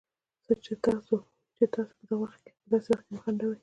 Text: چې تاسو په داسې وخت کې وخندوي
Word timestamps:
چې 0.63 0.73
تاسو 0.85 1.15
په 1.55 1.63
داسې 1.75 2.13
وخت 2.21 2.39
کې 2.43 2.53
وخندوي 3.13 3.57